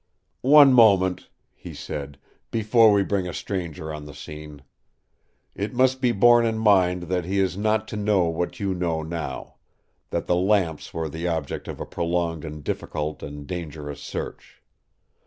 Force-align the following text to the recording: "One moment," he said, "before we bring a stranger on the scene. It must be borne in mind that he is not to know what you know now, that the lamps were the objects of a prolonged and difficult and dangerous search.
"One 0.41 0.73
moment," 0.73 1.29
he 1.53 1.75
said, 1.75 2.17
"before 2.49 2.91
we 2.91 3.03
bring 3.03 3.27
a 3.27 3.35
stranger 3.35 3.93
on 3.93 4.05
the 4.05 4.15
scene. 4.15 4.63
It 5.53 5.75
must 5.75 6.01
be 6.01 6.11
borne 6.11 6.43
in 6.43 6.57
mind 6.57 7.03
that 7.03 7.23
he 7.23 7.37
is 7.39 7.55
not 7.55 7.87
to 7.89 7.97
know 7.97 8.23
what 8.23 8.59
you 8.59 8.73
know 8.73 9.03
now, 9.03 9.57
that 10.09 10.25
the 10.25 10.35
lamps 10.35 10.91
were 10.91 11.07
the 11.07 11.27
objects 11.27 11.69
of 11.69 11.79
a 11.79 11.85
prolonged 11.85 12.43
and 12.43 12.63
difficult 12.63 13.21
and 13.21 13.45
dangerous 13.45 14.01
search. 14.01 14.63